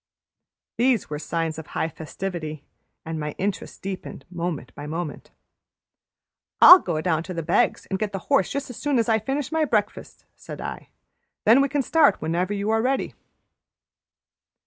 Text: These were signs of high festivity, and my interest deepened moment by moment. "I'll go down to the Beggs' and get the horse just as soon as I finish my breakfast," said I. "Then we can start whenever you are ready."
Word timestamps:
These 0.77 1.11
were 1.11 1.19
signs 1.19 1.59
of 1.59 1.67
high 1.67 1.87
festivity, 1.89 2.65
and 3.05 3.19
my 3.19 3.33
interest 3.37 3.83
deepened 3.83 4.25
moment 4.31 4.73
by 4.73 4.87
moment. 4.87 5.29
"I'll 6.59 6.79
go 6.79 7.01
down 7.01 7.21
to 7.21 7.35
the 7.35 7.43
Beggs' 7.43 7.85
and 7.85 7.99
get 7.99 8.11
the 8.11 8.17
horse 8.25 8.49
just 8.49 8.71
as 8.71 8.77
soon 8.77 8.97
as 8.97 9.07
I 9.07 9.19
finish 9.19 9.51
my 9.51 9.63
breakfast," 9.63 10.25
said 10.35 10.59
I. 10.59 10.89
"Then 11.45 11.61
we 11.61 11.69
can 11.69 11.83
start 11.83 12.19
whenever 12.19 12.51
you 12.51 12.71
are 12.71 12.81
ready." 12.81 13.13